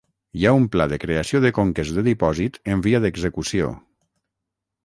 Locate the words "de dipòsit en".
1.97-2.83